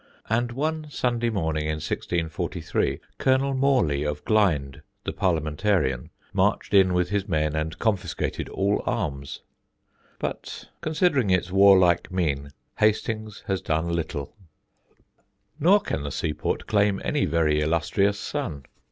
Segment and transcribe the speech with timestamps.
[0.31, 7.09] And one Sunday morning in 1643, Colonel Morley of Glynde, the Parliamentarian, marched in with
[7.11, 9.41] his men and confiscated all arms.
[10.17, 14.33] But considering its warlike mien, Hastings has done little.
[14.87, 18.65] [Sidenote: THE ADMIRAL'S MOTHER] Nor can the seaport claim any very illustrious son.